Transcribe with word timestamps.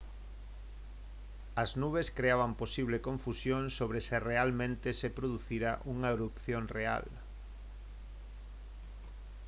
as 1.63 1.71
nubes 1.81 2.07
creaban 2.17 2.55
posible 2.63 2.97
confusión 3.09 3.63
sobre 3.77 3.99
se 4.07 4.17
realmente 4.29 4.89
se 4.99 5.13
producira 5.17 5.71
unha 5.93 6.09
erupción 6.17 6.63
real 6.77 7.05